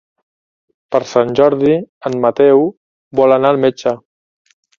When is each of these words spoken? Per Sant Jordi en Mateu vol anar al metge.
Per 0.95 1.01
Sant 1.11 1.33
Jordi 1.39 1.73
en 2.11 2.17
Mateu 2.25 2.65
vol 3.21 3.37
anar 3.37 3.53
al 3.55 3.61
metge. 3.69 3.95